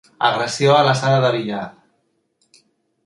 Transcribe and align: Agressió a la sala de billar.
Agressió 0.27 0.71
a 0.77 0.87
la 0.87 0.95
sala 1.01 1.19
de 1.25 1.31
billar. 1.37 1.61